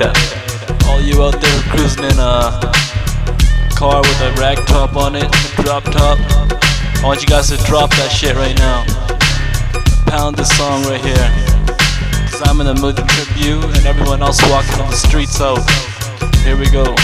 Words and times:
up? 0.00 0.16
All 0.86 1.02
you 1.02 1.22
out 1.22 1.38
there 1.38 1.62
cruising 1.68 2.04
in 2.04 2.18
a 2.18 2.56
car 3.76 4.00
with 4.00 4.20
a 4.22 4.32
rag 4.40 4.56
top 4.66 4.96
on 4.96 5.16
it, 5.16 5.30
drop 5.60 5.82
top, 5.84 6.18
I 7.02 7.02
want 7.04 7.20
you 7.20 7.26
guys 7.26 7.50
to 7.50 7.56
drop 7.64 7.90
that 7.90 8.08
shit 8.08 8.36
right 8.36 8.56
now. 8.56 8.86
Pound 10.06 10.36
this 10.36 10.56
song 10.56 10.84
right 10.84 11.00
here. 11.02 11.28
Cause 12.30 12.40
I'm 12.48 12.60
in 12.60 12.66
the 12.66 12.80
mood 12.80 12.96
to 12.96 13.02
trip 13.02 13.28
you 13.36 13.60
and 13.60 13.84
everyone 13.84 14.22
else 14.22 14.40
walking 14.48 14.80
on 14.80 14.88
the 14.88 14.96
streets 14.96 15.40
out. 15.40 15.60
Here 16.44 16.56
we 16.56 16.70
go. 16.70 16.94